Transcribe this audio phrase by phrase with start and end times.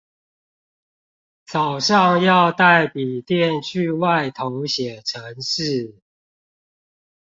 [1.45, 6.01] 早上要帶筆電去外頭寫程式